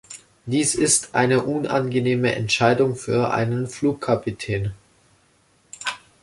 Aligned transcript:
Dies 0.47 0.73
ist 0.73 1.13
eine 1.13 1.43
unangenehme 1.43 2.33
Entscheidung 2.33 2.95
für 2.95 3.31
einen 3.31 3.67
Flugkapitän. 3.67 4.73